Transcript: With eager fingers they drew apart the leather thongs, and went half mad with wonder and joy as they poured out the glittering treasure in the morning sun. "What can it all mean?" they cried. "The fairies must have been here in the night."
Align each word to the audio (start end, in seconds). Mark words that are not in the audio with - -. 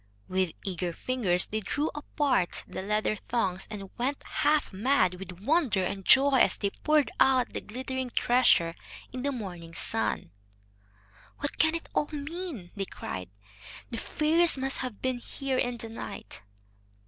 With 0.27 0.53
eager 0.65 0.93
fingers 0.93 1.45
they 1.45 1.59
drew 1.59 1.91
apart 1.93 2.63
the 2.67 2.81
leather 2.81 3.15
thongs, 3.17 3.67
and 3.69 3.91
went 3.99 4.23
half 4.23 4.73
mad 4.73 5.13
with 5.19 5.41
wonder 5.43 5.83
and 5.83 6.03
joy 6.03 6.37
as 6.39 6.57
they 6.57 6.71
poured 6.71 7.11
out 7.19 7.53
the 7.53 7.61
glittering 7.61 8.09
treasure 8.09 8.73
in 9.13 9.21
the 9.21 9.31
morning 9.31 9.75
sun. 9.75 10.31
"What 11.37 11.59
can 11.59 11.75
it 11.75 11.87
all 11.93 12.09
mean?" 12.11 12.71
they 12.75 12.85
cried. 12.85 13.29
"The 13.91 13.99
fairies 13.99 14.57
must 14.57 14.77
have 14.77 15.03
been 15.03 15.19
here 15.19 15.59
in 15.59 15.77
the 15.77 15.89
night." 15.89 16.41